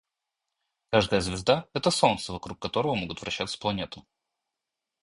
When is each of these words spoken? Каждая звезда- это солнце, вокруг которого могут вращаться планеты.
Каждая 0.89 1.21
звезда- 1.21 1.67
это 1.75 1.91
солнце, 1.91 2.33
вокруг 2.33 2.57
которого 2.57 2.95
могут 2.95 3.21
вращаться 3.21 3.59
планеты. 3.59 4.01